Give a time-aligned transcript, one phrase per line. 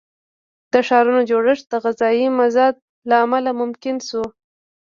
[0.71, 2.75] د ښارونو جوړښت د غذایي مازاد
[3.09, 4.23] له امله ممکن شو.